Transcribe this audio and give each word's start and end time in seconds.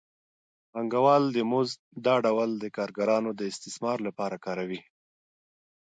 پانګوال 0.71 1.23
د 1.35 1.37
مزد 1.51 1.79
دا 2.05 2.15
ډول 2.25 2.49
د 2.57 2.65
کارګرانو 2.77 3.29
د 3.39 3.41
استثمار 3.51 3.97
لپاره 4.07 4.35
کاروي 4.45 4.81